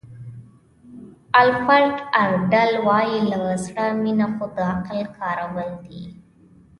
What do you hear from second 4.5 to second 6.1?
د عقل کارول دي.